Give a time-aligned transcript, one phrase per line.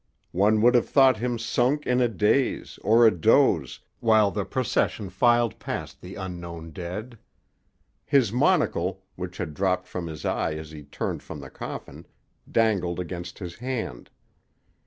[0.31, 5.11] One would have thought him sunk in a daze, or a doze, while the procession
[5.11, 7.19] filed past the unknown dead.
[8.07, 12.07] His monocle, which had dropped from his eye as he turned from the coffin,
[12.51, 14.09] dangled against his hand.